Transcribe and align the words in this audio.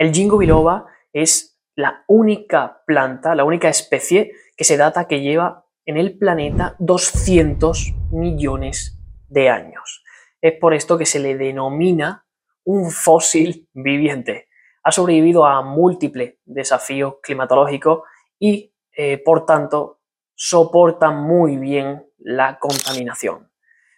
El 0.00 0.14
ginkgo 0.14 0.38
biloba 0.38 0.86
es 1.12 1.60
la 1.76 2.04
única 2.08 2.82
planta, 2.86 3.34
la 3.34 3.44
única 3.44 3.68
especie 3.68 4.32
que 4.56 4.64
se 4.64 4.78
data 4.78 5.06
que 5.06 5.20
lleva 5.20 5.66
en 5.84 5.98
el 5.98 6.16
planeta 6.16 6.74
200 6.78 7.92
millones 8.10 8.98
de 9.28 9.50
años. 9.50 10.02
Es 10.40 10.54
por 10.58 10.72
esto 10.72 10.96
que 10.96 11.04
se 11.04 11.18
le 11.18 11.36
denomina 11.36 12.24
un 12.64 12.90
fósil 12.90 13.68
viviente. 13.74 14.48
Ha 14.84 14.90
sobrevivido 14.90 15.44
a 15.44 15.60
múltiples 15.60 16.36
desafíos 16.46 17.16
climatológicos 17.22 18.00
y, 18.38 18.74
eh, 18.96 19.18
por 19.22 19.44
tanto, 19.44 20.00
soporta 20.34 21.10
muy 21.10 21.58
bien 21.58 22.06
la 22.16 22.58
contaminación. 22.58 23.52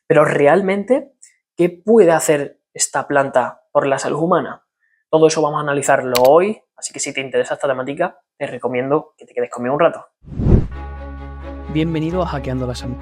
Pero 0.09 0.25
realmente, 0.25 1.13
¿qué 1.57 1.69
puede 1.69 2.11
hacer 2.11 2.59
esta 2.75 3.07
planta 3.07 3.63
por 3.71 3.87
la 3.87 4.01
salud 4.01 4.19
humana? 4.19 4.67
Todo 5.15 5.27
eso 5.27 5.43
vamos 5.43 5.59
a 5.59 5.61
analizarlo 5.61 6.15
hoy, 6.27 6.59
así 6.75 6.91
que 6.91 6.99
si 6.99 7.13
te 7.13 7.21
interesa 7.21 7.53
esta 7.53 7.69
temática, 7.69 8.19
te 8.39 8.47
recomiendo 8.47 9.13
que 9.19 9.27
te 9.27 9.35
quedes 9.35 9.51
conmigo 9.51 9.75
un 9.75 9.81
rato. 9.81 10.07
Bienvenido 11.69 12.23
a 12.23 12.27
Hackeando 12.29 12.67
la 12.67 12.75
Salud, 12.75 12.97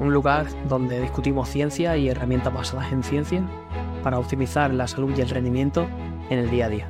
un 0.00 0.10
lugar 0.10 0.46
donde 0.68 0.98
discutimos 1.02 1.50
ciencia 1.50 1.98
y 1.98 2.08
herramientas 2.08 2.54
basadas 2.54 2.90
en 2.92 3.02
ciencia 3.02 3.42
para 4.02 4.18
optimizar 4.18 4.72
la 4.72 4.88
salud 4.88 5.12
y 5.18 5.20
el 5.20 5.28
rendimiento 5.28 5.86
en 6.30 6.38
el 6.38 6.48
día 6.48 6.64
a 6.64 6.68
día. 6.70 6.88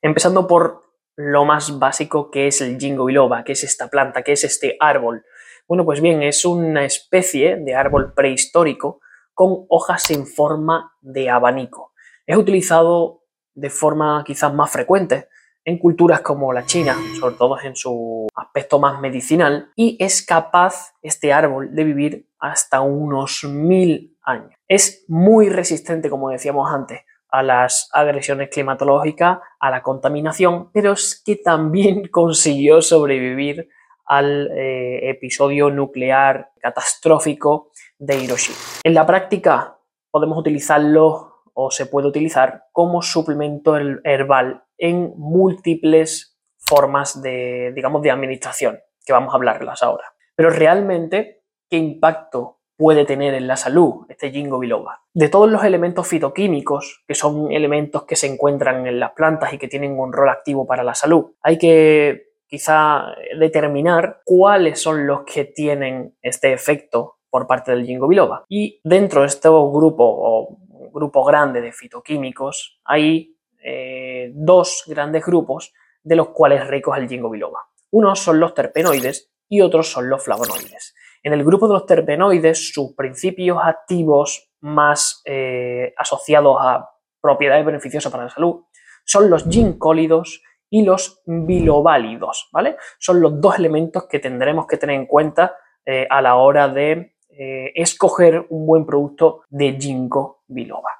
Empezando 0.00 0.46
por 0.46 0.84
lo 1.16 1.44
más 1.44 1.76
básico 1.80 2.30
que 2.30 2.46
es 2.46 2.60
el 2.60 2.78
ginkgo 2.78 3.06
biloba, 3.06 3.42
que 3.42 3.50
es 3.50 3.64
esta 3.64 3.88
planta, 3.88 4.22
que 4.22 4.30
es 4.30 4.44
este 4.44 4.76
árbol. 4.78 5.24
Bueno, 5.66 5.84
pues 5.84 6.00
bien, 6.00 6.22
es 6.22 6.44
una 6.44 6.84
especie 6.84 7.56
de 7.56 7.74
árbol 7.74 8.14
prehistórico 8.14 9.00
con 9.34 9.66
hojas 9.68 10.08
en 10.12 10.24
forma 10.24 10.92
de 11.00 11.28
abanico. 11.28 11.91
Es 12.26 12.36
utilizado 12.36 13.24
de 13.54 13.70
forma 13.70 14.22
quizás 14.24 14.52
más 14.52 14.70
frecuente 14.70 15.28
en 15.64 15.78
culturas 15.78 16.20
como 16.20 16.52
la 16.52 16.64
China, 16.66 16.96
sobre 17.18 17.36
todo 17.36 17.60
en 17.60 17.76
su 17.76 18.26
aspecto 18.34 18.78
más 18.78 19.00
medicinal, 19.00 19.70
y 19.76 19.96
es 20.00 20.24
capaz 20.24 20.94
este 21.02 21.32
árbol 21.32 21.74
de 21.74 21.84
vivir 21.84 22.28
hasta 22.38 22.80
unos 22.80 23.44
mil 23.44 24.16
años. 24.22 24.52
Es 24.66 25.04
muy 25.08 25.48
resistente, 25.48 26.10
como 26.10 26.30
decíamos 26.30 26.72
antes, 26.72 27.00
a 27.28 27.42
las 27.42 27.88
agresiones 27.92 28.50
climatológicas, 28.50 29.38
a 29.58 29.70
la 29.70 29.82
contaminación, 29.82 30.70
pero 30.72 30.92
es 30.92 31.22
que 31.24 31.36
también 31.36 32.08
consiguió 32.10 32.82
sobrevivir 32.82 33.68
al 34.04 34.50
eh, 34.50 35.10
episodio 35.10 35.70
nuclear 35.70 36.50
catastrófico 36.60 37.70
de 37.98 38.16
Hiroshima. 38.16 38.58
En 38.82 38.94
la 38.94 39.06
práctica 39.06 39.78
podemos 40.10 40.36
utilizarlo 40.36 41.31
o 41.54 41.70
se 41.70 41.86
puede 41.86 42.08
utilizar 42.08 42.64
como 42.72 43.02
suplemento 43.02 43.76
herbal 43.76 44.64
en 44.78 45.12
múltiples 45.16 46.38
formas 46.56 47.22
de, 47.22 47.72
digamos, 47.74 48.02
de 48.02 48.10
administración, 48.10 48.80
que 49.04 49.12
vamos 49.12 49.32
a 49.32 49.36
hablarlas 49.36 49.82
ahora. 49.82 50.04
Pero 50.34 50.50
realmente, 50.50 51.42
¿qué 51.68 51.76
impacto 51.76 52.60
puede 52.76 53.04
tener 53.04 53.34
en 53.34 53.46
la 53.46 53.56
salud 53.56 54.06
este 54.08 54.30
ginkgo 54.30 54.58
biloba? 54.58 55.02
De 55.12 55.28
todos 55.28 55.50
los 55.50 55.64
elementos 55.64 56.06
fitoquímicos, 56.08 57.04
que 57.06 57.14
son 57.14 57.52
elementos 57.52 58.04
que 58.04 58.16
se 58.16 58.26
encuentran 58.26 58.86
en 58.86 58.98
las 58.98 59.12
plantas 59.12 59.52
y 59.52 59.58
que 59.58 59.68
tienen 59.68 59.98
un 59.98 60.12
rol 60.12 60.30
activo 60.30 60.66
para 60.66 60.82
la 60.82 60.94
salud, 60.94 61.32
hay 61.42 61.58
que 61.58 62.32
quizá 62.46 63.14
determinar 63.38 64.20
cuáles 64.24 64.80
son 64.80 65.06
los 65.06 65.22
que 65.24 65.44
tienen 65.44 66.16
este 66.22 66.52
efecto 66.52 67.16
por 67.30 67.46
parte 67.46 67.72
del 67.72 67.86
ginkgo 67.86 68.08
biloba. 68.08 68.44
Y 68.48 68.80
dentro 68.84 69.22
de 69.22 69.28
este 69.28 69.48
grupo 69.48 70.04
o 70.04 70.58
grupo 70.92 71.24
grande 71.24 71.60
de 71.60 71.72
fitoquímicos 71.72 72.80
hay 72.84 73.36
eh, 73.62 74.30
dos 74.34 74.84
grandes 74.86 75.24
grupos 75.24 75.72
de 76.02 76.16
los 76.16 76.28
cuales 76.28 76.66
rico 76.66 76.94
es 76.94 77.02
el 77.02 77.08
ginkgo 77.08 77.30
biloba. 77.30 77.60
Unos 77.90 78.20
son 78.20 78.40
los 78.40 78.54
terpenoides 78.54 79.32
y 79.48 79.60
otros 79.60 79.90
son 79.90 80.08
los 80.08 80.24
flavonoides. 80.24 80.94
En 81.22 81.32
el 81.32 81.44
grupo 81.44 81.68
de 81.68 81.74
los 81.74 81.86
terpenoides, 81.86 82.72
sus 82.72 82.94
principios 82.94 83.58
activos 83.62 84.52
más 84.60 85.22
eh, 85.24 85.94
asociados 85.96 86.56
a 86.60 86.88
propiedades 87.20 87.64
beneficiosas 87.64 88.10
para 88.10 88.24
la 88.24 88.30
salud 88.30 88.64
son 89.04 89.30
los 89.30 89.44
ginkólidos 89.48 90.42
y 90.70 90.84
los 90.84 91.22
biloválidos, 91.26 92.48
¿vale? 92.52 92.76
Son 92.98 93.20
los 93.20 93.40
dos 93.40 93.58
elementos 93.58 94.06
que 94.08 94.18
tendremos 94.18 94.66
que 94.66 94.78
tener 94.78 94.96
en 94.96 95.06
cuenta 95.06 95.56
eh, 95.84 96.06
a 96.08 96.22
la 96.22 96.36
hora 96.36 96.68
de 96.68 97.11
eh, 97.38 97.72
escoger 97.74 98.46
un 98.50 98.66
buen 98.66 98.84
producto 98.84 99.42
de 99.48 99.78
ginkgo 99.78 100.42
biloba. 100.46 100.90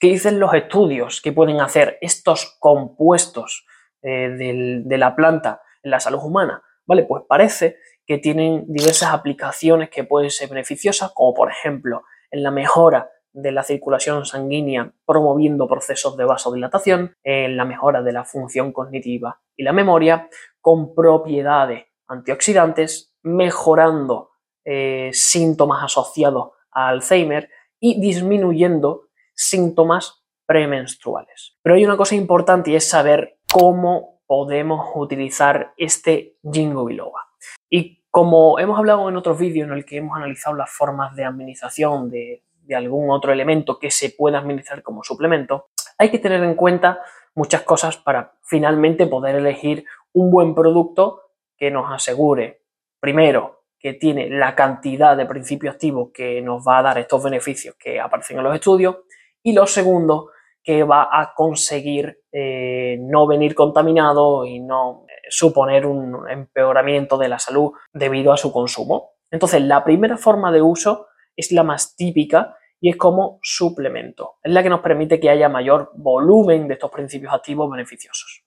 ¿Qué 0.00 0.08
dicen 0.08 0.40
los 0.40 0.52
estudios 0.54 1.20
que 1.20 1.32
pueden 1.32 1.60
hacer 1.60 1.98
estos 2.00 2.56
compuestos 2.58 3.66
eh, 4.02 4.82
de 4.84 4.98
la 4.98 5.14
planta 5.14 5.62
en 5.82 5.90
la 5.90 6.00
salud 6.00 6.20
humana? 6.22 6.62
¿Vale? 6.86 7.04
Pues 7.04 7.22
parece 7.28 7.76
que 8.06 8.18
tienen 8.18 8.64
diversas 8.66 9.12
aplicaciones 9.12 9.90
que 9.90 10.04
pueden 10.04 10.30
ser 10.30 10.48
beneficiosas, 10.48 11.12
como 11.14 11.34
por 11.34 11.50
ejemplo 11.50 12.02
en 12.30 12.42
la 12.42 12.50
mejora 12.50 13.10
de 13.32 13.52
la 13.52 13.62
circulación 13.62 14.26
sanguínea 14.26 14.92
promoviendo 15.06 15.68
procesos 15.68 16.16
de 16.16 16.24
vasodilatación, 16.24 17.16
en 17.22 17.56
la 17.56 17.64
mejora 17.64 18.02
de 18.02 18.12
la 18.12 18.24
función 18.24 18.72
cognitiva 18.72 19.40
y 19.56 19.62
la 19.62 19.72
memoria, 19.72 20.28
con 20.60 20.94
propiedades 20.94 21.84
antioxidantes, 22.08 23.14
mejorando 23.22 24.31
eh, 24.64 25.10
síntomas 25.12 25.84
asociados 25.84 26.52
a 26.70 26.88
Alzheimer 26.88 27.50
y 27.80 28.00
disminuyendo 28.00 29.08
síntomas 29.34 30.24
premenstruales. 30.46 31.56
Pero 31.62 31.76
hay 31.76 31.84
una 31.84 31.96
cosa 31.96 32.14
importante 32.14 32.70
y 32.70 32.76
es 32.76 32.88
saber 32.88 33.38
cómo 33.52 34.22
podemos 34.26 34.90
utilizar 34.94 35.74
este 35.76 36.36
Jingo 36.50 36.84
biloba. 36.84 37.20
Y 37.68 38.02
como 38.10 38.58
hemos 38.58 38.78
hablado 38.78 39.08
en 39.08 39.16
otros 39.16 39.38
vídeos 39.38 39.68
en 39.68 39.74
el 39.74 39.84
que 39.84 39.98
hemos 39.98 40.16
analizado 40.16 40.56
las 40.56 40.70
formas 40.70 41.14
de 41.16 41.24
administración 41.24 42.10
de 42.10 42.42
de 42.64 42.74
algún 42.74 43.10
otro 43.10 43.32
elemento 43.32 43.78
que 43.78 43.90
se 43.90 44.10
pueda 44.10 44.38
administrar 44.38 44.82
como 44.82 45.02
suplemento, 45.02 45.68
hay 45.98 46.10
que 46.10 46.18
tener 46.18 46.42
en 46.42 46.54
cuenta 46.54 47.00
muchas 47.34 47.62
cosas 47.62 47.96
para 47.96 48.34
finalmente 48.42 49.06
poder 49.06 49.36
elegir 49.36 49.84
un 50.12 50.30
buen 50.30 50.54
producto 50.54 51.22
que 51.56 51.70
nos 51.70 51.90
asegure, 51.92 52.62
primero, 53.00 53.61
que 53.82 53.94
tiene 53.94 54.30
la 54.30 54.54
cantidad 54.54 55.16
de 55.16 55.26
principio 55.26 55.70
activo 55.70 56.12
que 56.12 56.40
nos 56.40 56.64
va 56.66 56.78
a 56.78 56.82
dar 56.82 56.98
estos 56.98 57.22
beneficios 57.22 57.74
que 57.76 57.98
aparecen 57.98 58.38
en 58.38 58.44
los 58.44 58.54
estudios, 58.54 58.98
y 59.42 59.52
lo 59.52 59.66
segundo, 59.66 60.30
que 60.62 60.84
va 60.84 61.08
a 61.10 61.34
conseguir 61.34 62.20
eh, 62.30 62.96
no 63.00 63.26
venir 63.26 63.54
contaminado 63.54 64.46
y 64.46 64.60
no 64.60 65.04
eh, 65.08 65.12
suponer 65.28 65.84
un 65.86 66.30
empeoramiento 66.30 67.18
de 67.18 67.28
la 67.28 67.40
salud 67.40 67.72
debido 67.92 68.32
a 68.32 68.36
su 68.36 68.52
consumo. 68.52 69.14
Entonces, 69.30 69.60
la 69.62 69.82
primera 69.82 70.16
forma 70.16 70.52
de 70.52 70.62
uso 70.62 71.08
es 71.34 71.50
la 71.50 71.64
más 71.64 71.96
típica 71.96 72.56
y 72.80 72.90
es 72.90 72.96
como 72.96 73.40
suplemento. 73.42 74.34
Es 74.42 74.52
la 74.52 74.62
que 74.62 74.68
nos 74.68 74.80
permite 74.80 75.18
que 75.18 75.30
haya 75.30 75.48
mayor 75.48 75.90
volumen 75.94 76.68
de 76.68 76.74
estos 76.74 76.90
principios 76.90 77.32
activos 77.34 77.68
beneficiosos. 77.68 78.44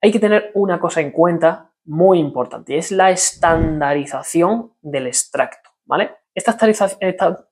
Hay 0.00 0.12
que 0.12 0.20
tener 0.20 0.52
una 0.54 0.78
cosa 0.78 1.00
en 1.00 1.10
cuenta 1.10 1.72
muy 1.88 2.18
importante 2.18 2.76
es 2.76 2.92
la 2.92 3.10
estandarización 3.10 4.74
del 4.82 5.06
extracto, 5.06 5.70
¿vale? 5.86 6.12
Esta 6.34 6.52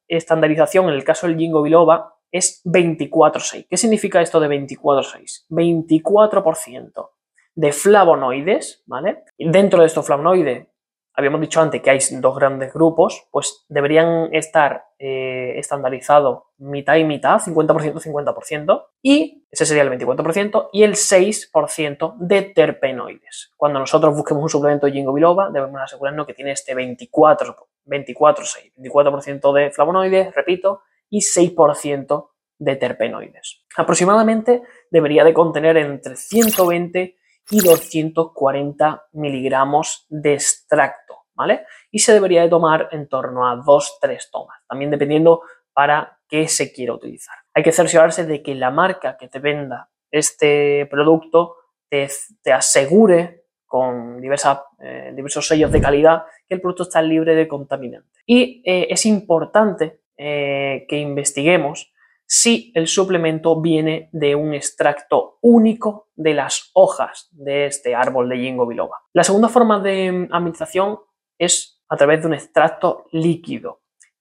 estandarización 0.08 0.88
en 0.88 0.94
el 0.94 1.04
caso 1.04 1.26
del 1.26 1.38
Jingo 1.38 1.62
biloba 1.62 2.14
es 2.30 2.62
24-6. 2.64 3.66
¿Qué 3.68 3.76
significa 3.76 4.20
esto 4.20 4.38
de 4.38 4.48
24-6? 4.48 5.46
24% 5.48 7.10
de 7.54 7.72
flavonoides, 7.72 8.82
¿vale? 8.86 9.24
Dentro 9.38 9.80
de 9.80 9.86
estos 9.86 10.04
flavonoides 10.06 10.68
habíamos 11.16 11.40
dicho 11.40 11.60
antes 11.60 11.80
que 11.80 11.90
hay 11.90 11.98
dos 12.20 12.36
grandes 12.36 12.72
grupos, 12.72 13.26
pues 13.30 13.64
deberían 13.68 14.28
estar 14.32 14.84
eh, 14.98 15.54
estandarizados 15.56 16.42
mitad 16.58 16.96
y 16.96 17.04
mitad, 17.04 17.40
50%, 17.40 18.00
50%, 18.00 18.84
y 19.02 19.46
ese 19.50 19.64
sería 19.64 19.82
el 19.82 19.90
24%, 19.90 20.68
y 20.72 20.82
el 20.82 20.92
6% 20.94 22.16
de 22.18 22.42
terpenoides. 22.42 23.52
Cuando 23.56 23.78
nosotros 23.78 24.14
busquemos 24.14 24.42
un 24.42 24.50
suplemento 24.50 24.86
de 24.86 24.92
Jingo 24.92 25.14
biloba, 25.14 25.50
debemos 25.50 25.80
asegurarnos 25.80 26.26
que 26.26 26.34
tiene 26.34 26.52
este 26.52 26.74
24, 26.74 27.56
24, 27.86 28.44
6, 28.44 28.72
24% 28.76 29.52
de 29.54 29.70
flavonoides, 29.70 30.34
repito, 30.34 30.82
y 31.08 31.20
6% 31.20 32.28
de 32.58 32.76
terpenoides. 32.76 33.64
Aproximadamente 33.76 34.62
debería 34.90 35.24
de 35.24 35.32
contener 35.32 35.76
entre 35.78 36.16
120 36.16 37.16
y 37.50 37.60
240 37.60 39.06
miligramos 39.12 40.06
de 40.08 40.34
extracto, 40.34 41.26
¿vale? 41.34 41.64
Y 41.90 42.00
se 42.00 42.12
debería 42.12 42.42
de 42.42 42.48
tomar 42.48 42.88
en 42.92 43.08
torno 43.08 43.48
a 43.48 43.56
2-3 43.56 44.30
tomas, 44.30 44.58
también 44.68 44.90
dependiendo 44.90 45.42
para 45.72 46.18
qué 46.28 46.48
se 46.48 46.72
quiera 46.72 46.94
utilizar. 46.94 47.36
Hay 47.54 47.62
que 47.62 47.72
cerciorarse 47.72 48.24
de 48.24 48.42
que 48.42 48.54
la 48.54 48.70
marca 48.70 49.16
que 49.16 49.28
te 49.28 49.38
venda 49.38 49.90
este 50.10 50.86
producto 50.86 51.56
te, 51.88 52.08
asegure 52.52 53.44
con 53.66 54.22
eh, 54.22 55.12
diversos 55.14 55.46
sellos 55.46 55.72
de 55.72 55.80
calidad 55.80 56.24
que 56.48 56.54
el 56.54 56.60
producto 56.60 56.84
está 56.84 57.02
libre 57.02 57.34
de 57.34 57.48
contaminantes. 57.48 58.22
Y 58.26 58.62
eh, 58.64 58.88
es 58.90 59.06
importante 59.06 60.00
eh, 60.16 60.86
que 60.88 60.98
investiguemos 60.98 61.92
si 62.26 62.72
el 62.74 62.88
suplemento 62.88 63.60
viene 63.60 64.08
de 64.12 64.34
un 64.34 64.52
extracto 64.52 65.38
único 65.40 66.08
de 66.16 66.34
las 66.34 66.70
hojas 66.74 67.28
de 67.32 67.66
este 67.66 67.94
árbol 67.94 68.28
de 68.28 68.38
Ginkgo 68.38 68.66
biloba. 68.66 69.02
La 69.12 69.24
segunda 69.24 69.48
forma 69.48 69.78
de 69.80 70.28
administración 70.30 70.98
es 71.38 71.82
a 71.88 71.96
través 71.96 72.20
de 72.20 72.26
un 72.26 72.34
extracto 72.34 73.06
líquido, 73.12 73.80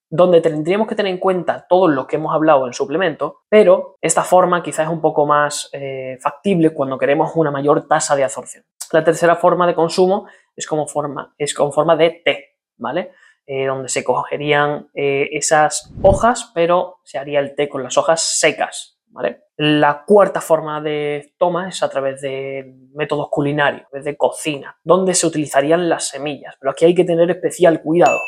donde 0.09 0.41
tendríamos 0.41 0.87
que 0.87 0.95
tener 0.95 1.11
en 1.11 1.19
cuenta 1.19 1.65
todo 1.67 1.87
lo 1.87 2.05
que 2.05 2.17
hemos 2.17 2.33
hablado 2.33 2.67
en 2.67 2.73
suplemento, 2.73 3.41
pero 3.49 3.97
esta 4.01 4.23
forma 4.23 4.61
quizás 4.61 4.85
es 4.85 4.93
un 4.93 5.01
poco 5.01 5.25
más 5.25 5.69
eh, 5.73 6.17
factible 6.21 6.73
cuando 6.73 6.97
queremos 6.97 7.31
una 7.35 7.51
mayor 7.51 7.87
tasa 7.87 8.15
de 8.15 8.23
absorción. 8.23 8.63
La 8.91 9.03
tercera 9.03 9.35
forma 9.35 9.65
de 9.65 9.73
consumo 9.73 10.27
es 10.55 10.67
como 10.67 10.87
forma, 10.87 11.33
es 11.37 11.53
con 11.53 11.73
forma 11.73 11.95
de 11.95 12.21
té, 12.23 12.57
¿vale? 12.77 13.13
Eh, 13.47 13.67
donde 13.67 13.89
se 13.89 14.03
cogerían 14.03 14.89
eh, 14.95 15.29
esas 15.33 15.93
hojas, 16.01 16.51
pero 16.55 17.01
se 17.03 17.19
haría 17.19 17.39
el 17.39 17.53
té 17.53 17.69
con 17.69 17.83
las 17.83 17.95
hojas 17.95 18.39
secas. 18.39 18.97
¿vale? 19.09 19.43
La 19.57 20.03
cuarta 20.03 20.41
forma 20.41 20.81
de 20.81 21.31
toma 21.37 21.69
es 21.69 21.83
a 21.83 21.89
través 21.89 22.21
de 22.21 22.75
métodos 22.95 23.29
culinarios, 23.29 23.85
a 23.93 23.99
de 23.99 24.17
cocina, 24.17 24.75
donde 24.83 25.13
se 25.13 25.27
utilizarían 25.27 25.87
las 25.87 26.07
semillas. 26.07 26.55
Pero 26.59 26.71
aquí 26.71 26.85
hay 26.85 26.95
que 26.95 27.03
tener 27.03 27.29
especial 27.29 27.83
cuidado, 27.83 28.19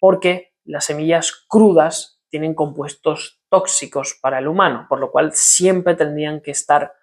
porque 0.00 0.54
las 0.64 0.86
semillas 0.86 1.46
crudas 1.46 2.20
tienen 2.28 2.54
compuestos 2.54 3.40
tóxicos 3.48 4.18
para 4.20 4.40
el 4.40 4.48
humano, 4.48 4.86
por 4.88 4.98
lo 4.98 5.12
cual 5.12 5.34
siempre 5.34 5.94
tendrían 5.94 6.40
que 6.40 6.50
estar 6.50 6.94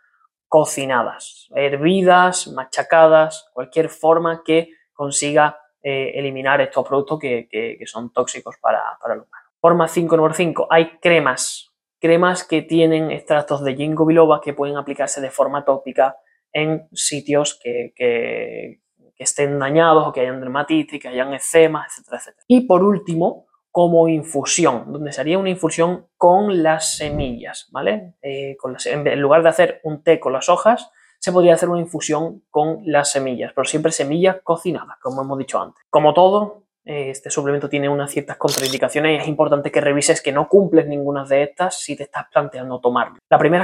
cocinadas, 0.49 1.47
hervidas, 1.55 2.49
machacadas, 2.49 3.49
cualquier 3.53 3.87
forma 3.87 4.43
que 4.43 4.71
consiga 4.91 5.60
eh, 5.83 6.11
eliminar 6.15 6.61
estos 6.61 6.87
productos 6.87 7.19
que, 7.19 7.79
son 7.85 8.11
tóxicos 8.13 8.55
para, 8.61 8.97
el 9.05 9.21
humano. 9.21 9.47
Forma 9.59 9.87
5, 9.87 10.15
número 10.15 10.33
5, 10.33 10.67
hay 10.69 10.97
cremas, 10.99 11.71
cremas 11.99 12.43
que 12.43 12.61
tienen 12.61 13.11
extractos 13.11 13.63
de 13.63 13.75
ginkgo 13.75 14.05
biloba 14.05 14.41
que 14.41 14.53
pueden 14.53 14.77
aplicarse 14.77 15.21
de 15.21 15.29
forma 15.29 15.65
tópica 15.65 16.17
en 16.51 16.87
sitios 16.93 17.59
que, 17.61 18.79
estén 19.17 19.59
dañados 19.59 20.07
o 20.07 20.11
que 20.11 20.21
hayan 20.21 20.39
dermatitis, 20.39 20.99
que 20.99 21.07
hayan 21.07 21.31
eczemas, 21.35 21.87
etcétera, 21.91 22.17
etcétera. 22.17 22.43
Y 22.47 22.61
por 22.61 22.83
último, 22.83 23.45
como 23.69 24.07
infusión, 24.09 24.91
donde 24.91 25.11
sería 25.11 25.37
una 25.37 25.51
infusión 25.51 26.07
con 26.17 26.63
las 26.63 26.97
semillas, 26.97 27.69
¿vale? 27.71 28.15
Eh, 28.23 28.57
en 28.85 29.21
lugar 29.21 29.43
de 29.43 29.49
hacer 29.49 29.79
un 29.83 30.03
té 30.03 30.19
con 30.19 30.33
las 30.33 30.49
hojas, 30.49 30.89
se 31.21 31.31
podría 31.31 31.53
hacer 31.53 31.69
una 31.69 31.79
infusión 31.79 32.41
con 32.49 32.81
las 32.83 33.11
semillas, 33.11 33.51
pero 33.55 33.65
siempre 33.65 33.91
semillas 33.91 34.37
cocinadas, 34.43 34.97
como 34.99 35.21
hemos 35.21 35.37
dicho 35.37 35.61
antes. 35.61 35.83
Como 35.87 36.15
todo, 36.15 36.63
eh, 36.83 37.11
este 37.11 37.29
suplemento 37.29 37.69
tiene 37.69 37.87
unas 37.89 38.09
ciertas 38.09 38.37
contraindicaciones 38.37 39.13
y 39.13 39.21
es 39.21 39.27
importante 39.27 39.71
que 39.71 39.81
revises 39.81 40.19
que 40.19 40.31
no 40.31 40.49
cumples 40.49 40.87
ninguna 40.87 41.23
de 41.25 41.43
estas 41.43 41.79
si 41.79 41.95
te 41.95 42.03
estás 42.03 42.25
planteando 42.31 42.79
tomarlo. 42.79 43.19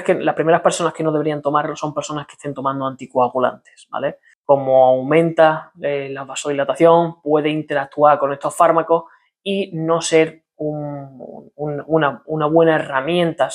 Que, 0.05 0.13
las 0.13 0.35
primeras 0.35 0.61
personas 0.61 0.93
que 0.93 1.03
no 1.03 1.11
deberían 1.11 1.41
tomarlo 1.41 1.75
son 1.75 1.95
personas 1.95 2.27
que 2.27 2.33
estén 2.33 2.53
tomando 2.53 2.85
anticoagulantes, 2.85 3.87
¿vale? 3.89 4.19
Como 4.45 4.85
aumenta 4.85 5.71
eh, 5.81 6.09
la 6.11 6.25
vasodilatación, 6.25 7.23
puede 7.23 7.49
interactuar 7.49 8.19
con 8.19 8.33
estos 8.33 8.55
fármacos 8.55 9.05
y 9.41 9.71
no 9.73 9.99
ser 9.99 10.43
una, 10.57 12.21
una 12.25 12.45
buena 12.45 12.75
herramienta 12.75 13.49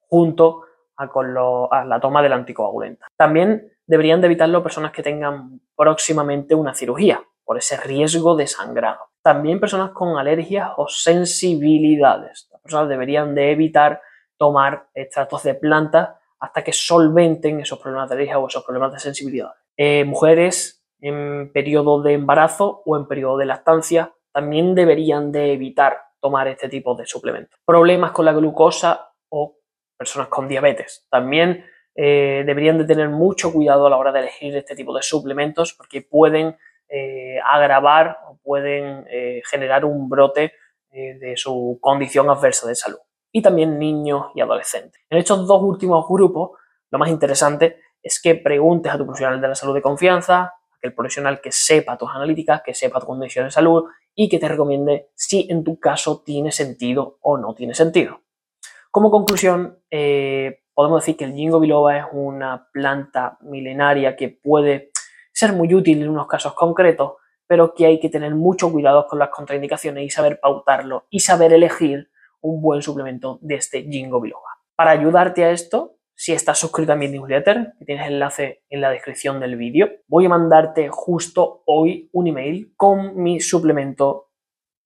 junto 0.00 0.64
con 1.08 1.34
la 1.34 1.98
toma 2.00 2.22
del 2.22 2.32
anticoagulante. 2.32 3.04
También 3.16 3.72
deberían 3.86 4.20
de 4.20 4.26
evitarlo 4.26 4.62
personas 4.62 4.92
que 4.92 5.02
tengan 5.02 5.60
próximamente 5.76 6.54
una 6.54 6.74
cirugía 6.74 7.22
por 7.44 7.58
ese 7.58 7.76
riesgo 7.76 8.36
de 8.36 8.46
sangrado. 8.46 9.10
También 9.22 9.60
personas 9.60 9.90
con 9.90 10.18
alergias 10.18 10.70
o 10.76 10.88
sensibilidades. 10.88 12.48
Las 12.50 12.60
personas 12.60 12.88
deberían 12.88 13.34
de 13.34 13.52
evitar 13.52 14.00
tomar 14.36 14.88
extractos 14.94 15.42
de 15.42 15.54
plantas 15.54 16.10
hasta 16.40 16.64
que 16.64 16.72
solventen 16.72 17.60
esos 17.60 17.78
problemas 17.78 18.08
de 18.08 18.16
alergia 18.16 18.38
o 18.38 18.48
esos 18.48 18.64
problemas 18.64 18.92
de 18.92 18.98
sensibilidad. 18.98 19.52
Eh, 19.76 20.04
mujeres 20.04 20.84
en 21.00 21.52
periodo 21.52 22.02
de 22.02 22.14
embarazo 22.14 22.82
o 22.84 22.96
en 22.96 23.06
periodo 23.06 23.38
de 23.38 23.46
lactancia 23.46 24.12
también 24.32 24.74
deberían 24.74 25.30
de 25.30 25.52
evitar 25.52 25.98
tomar 26.20 26.48
este 26.48 26.68
tipo 26.68 26.94
de 26.94 27.06
suplementos. 27.06 27.58
Problemas 27.64 28.12
con 28.12 28.24
la 28.24 28.32
glucosa 28.32 29.12
o 29.28 29.58
personas 30.02 30.28
con 30.28 30.48
diabetes. 30.48 31.06
También 31.08 31.64
eh, 31.94 32.42
deberían 32.44 32.76
de 32.76 32.84
tener 32.84 33.08
mucho 33.08 33.52
cuidado 33.52 33.86
a 33.86 33.90
la 33.90 33.96
hora 33.96 34.10
de 34.10 34.18
elegir 34.18 34.56
este 34.56 34.74
tipo 34.74 34.92
de 34.92 35.02
suplementos 35.02 35.74
porque 35.74 36.02
pueden 36.02 36.56
eh, 36.88 37.38
agravar 37.44 38.18
o 38.26 38.38
pueden 38.42 39.06
eh, 39.08 39.42
generar 39.48 39.84
un 39.84 40.08
brote 40.08 40.52
de 40.94 41.38
su 41.38 41.78
condición 41.80 42.28
adversa 42.28 42.68
de 42.68 42.74
salud. 42.74 42.98
Y 43.32 43.40
también 43.40 43.78
niños 43.78 44.26
y 44.34 44.42
adolescentes. 44.42 45.00
En 45.08 45.16
estos 45.16 45.46
dos 45.46 45.62
últimos 45.62 46.06
grupos, 46.06 46.50
lo 46.90 46.98
más 46.98 47.08
interesante 47.08 47.78
es 48.02 48.20
que 48.20 48.34
preguntes 48.34 48.92
a 48.92 48.98
tu 48.98 49.06
profesional 49.06 49.40
de 49.40 49.48
la 49.48 49.54
salud 49.54 49.72
de 49.72 49.80
confianza, 49.80 50.52
aquel 50.76 50.92
profesional 50.92 51.40
que 51.40 51.50
sepa 51.50 51.96
tus 51.96 52.10
analíticas, 52.10 52.60
que 52.62 52.74
sepa 52.74 53.00
tu 53.00 53.06
condición 53.06 53.46
de 53.46 53.52
salud 53.52 53.84
y 54.14 54.28
que 54.28 54.38
te 54.38 54.48
recomiende 54.48 55.08
si 55.14 55.46
en 55.48 55.64
tu 55.64 55.80
caso 55.80 56.22
tiene 56.26 56.52
sentido 56.52 57.16
o 57.22 57.38
no 57.38 57.54
tiene 57.54 57.72
sentido. 57.72 58.21
Como 58.92 59.10
conclusión, 59.10 59.78
eh, 59.90 60.64
podemos 60.74 61.00
decir 61.00 61.16
que 61.16 61.24
el 61.24 61.32
Ginkgo 61.32 61.60
biloba 61.60 61.96
es 61.96 62.04
una 62.12 62.68
planta 62.74 63.38
milenaria 63.40 64.16
que 64.16 64.28
puede 64.28 64.90
ser 65.32 65.54
muy 65.54 65.72
útil 65.74 66.02
en 66.02 66.10
unos 66.10 66.26
casos 66.26 66.52
concretos, 66.52 67.14
pero 67.46 67.72
que 67.72 67.86
hay 67.86 67.98
que 67.98 68.10
tener 68.10 68.34
mucho 68.34 68.70
cuidado 68.70 69.06
con 69.06 69.18
las 69.18 69.30
contraindicaciones 69.30 70.04
y 70.04 70.10
saber 70.10 70.38
pautarlo 70.40 71.06
y 71.08 71.20
saber 71.20 71.54
elegir 71.54 72.10
un 72.42 72.60
buen 72.60 72.82
suplemento 72.82 73.38
de 73.40 73.54
este 73.54 73.82
Ginkgo 73.82 74.20
biloba. 74.20 74.58
Para 74.76 74.90
ayudarte 74.90 75.42
a 75.44 75.52
esto, 75.52 75.96
si 76.14 76.34
estás 76.34 76.58
suscrito 76.58 76.92
a 76.92 76.96
mi 76.96 77.08
newsletter, 77.08 77.72
que 77.78 77.86
tienes 77.86 78.06
enlace 78.06 78.62
en 78.68 78.82
la 78.82 78.90
descripción 78.90 79.40
del 79.40 79.56
vídeo, 79.56 79.88
voy 80.06 80.26
a 80.26 80.28
mandarte 80.28 80.90
justo 80.90 81.62
hoy 81.64 82.10
un 82.12 82.26
email 82.26 82.74
con 82.76 83.16
mi 83.16 83.40
suplemento 83.40 84.31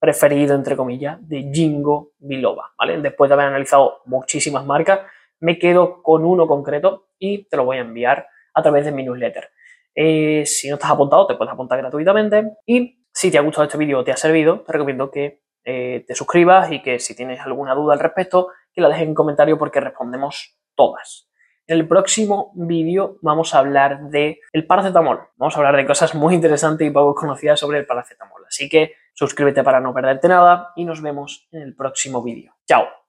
preferido, 0.07 0.55
entre 0.55 0.77
comillas, 0.77 1.19
de 1.29 1.51
Jingo 1.53 2.13
Biloba, 2.19 2.73
¿vale? 2.79 3.01
Después 3.01 3.29
de 3.29 3.35
haber 3.35 3.47
analizado 3.47 4.03
muchísimas 4.05 4.65
marcas, 4.65 5.01
me 5.41 5.59
quedo 5.59 6.01
con 6.01 6.25
uno 6.25 6.47
concreto 6.47 7.09
y 7.19 7.49
te 7.49 7.57
lo 7.57 7.65
voy 7.65 7.79
a 7.79 7.81
enviar 7.81 8.29
a 8.55 8.63
través 8.63 8.85
de 8.85 8.93
mi 8.93 9.03
newsletter. 9.03 9.51
Eh, 9.97 10.45
si 10.47 10.69
no 10.69 10.77
estás 10.77 10.93
apuntado, 10.93 11.27
te 11.27 11.35
puedes 11.35 11.53
apuntar 11.53 11.79
gratuitamente 11.79 12.53
y 12.65 13.05
si 13.13 13.33
te 13.33 13.39
ha 13.39 13.41
gustado 13.41 13.65
este 13.65 13.79
vídeo 13.79 13.99
o 13.99 14.05
te 14.05 14.13
ha 14.13 14.17
servido, 14.17 14.61
te 14.61 14.73
recomiendo 14.73 15.11
que 15.11 15.41
eh, 15.65 16.05
te 16.07 16.15
suscribas 16.15 16.71
y 16.71 16.81
que 16.83 17.01
si 17.01 17.17
tienes 17.17 17.41
alguna 17.41 17.75
duda 17.75 17.95
al 17.95 17.99
respecto, 17.99 18.51
que 18.73 18.81
la 18.81 18.89
dejes 18.89 19.09
en 19.09 19.15
comentario 19.15 19.59
porque 19.59 19.81
respondemos 19.81 20.57
todas. 20.77 21.29
En 21.67 21.79
el 21.79 21.89
próximo 21.89 22.53
vídeo 22.55 23.17
vamos 23.23 23.57
a 23.57 23.59
hablar 23.59 24.03
de 24.11 24.39
paracetamol. 24.69 25.19
Vamos 25.37 25.57
a 25.57 25.59
hablar 25.59 25.75
de 25.75 25.85
cosas 25.85 26.15
muy 26.15 26.33
interesantes 26.37 26.87
y 26.87 26.93
poco 26.93 27.13
conocidas 27.17 27.59
sobre 27.59 27.79
el 27.79 27.87
paracetamol. 27.87 28.36
Así 28.47 28.69
que 28.69 28.95
suscríbete 29.13 29.63
para 29.63 29.81
no 29.81 29.95
perderte 29.95 30.29
nada 30.29 30.73
y 30.77 30.85
nos 30.85 31.01
vemos 31.01 31.49
en 31.53 31.63
el 31.63 31.75
próximo 31.75 32.23
vídeo. 32.23 32.55
Chao. 32.67 33.06